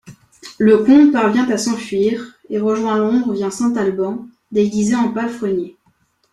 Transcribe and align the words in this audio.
Le 0.57 0.79
comte 0.83 1.13
parvient 1.13 1.47
à 1.51 1.59
s'enfuir 1.59 2.33
et 2.49 2.57
rejoint 2.57 2.97
Londres 2.97 3.33
via 3.33 3.51
St 3.51 3.77
Albans, 3.77 4.25
déguisé 4.51 4.95
en 4.95 5.11
palefrenier. 5.11 5.77